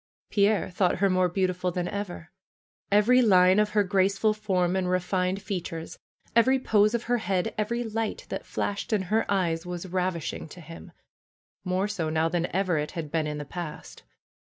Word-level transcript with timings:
Pierre 0.31 0.71
thought 0.71 0.95
her 0.95 1.11
more 1.11 1.29
beautiful 1.29 1.69
than 1.69 1.87
ever. 1.87 2.31
Every 2.91 3.21
line 3.21 3.59
of 3.59 3.69
her 3.77 3.83
graceful 3.83 4.33
form 4.33 4.75
and 4.75 4.89
refined 4.89 5.43
features, 5.43 5.99
every 6.35 6.57
pose 6.57 6.95
of 6.95 7.03
her 7.03 7.19
head, 7.19 7.53
every 7.55 7.83
light 7.83 8.25
that 8.29 8.43
flashed 8.43 8.93
in 8.93 9.03
her 9.13 9.31
eyes 9.31 9.63
was 9.63 9.85
rav 9.85 10.15
ishing 10.15 10.49
to 10.49 10.59
him, 10.59 10.91
more 11.63 11.87
so 11.87 12.09
now 12.09 12.27
than 12.29 12.47
ever 12.47 12.79
it 12.79 12.93
had 12.93 13.11
been 13.11 13.27
in 13.27 13.37
the 13.37 13.45
past. 13.45 14.01